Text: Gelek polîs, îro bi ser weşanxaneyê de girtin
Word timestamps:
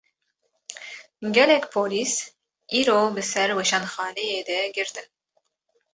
Gelek 1.35 1.63
polîs, 1.73 2.13
îro 2.79 3.01
bi 3.15 3.23
ser 3.31 3.49
weşanxaneyê 3.57 4.39
de 4.47 4.57
girtin 4.75 5.07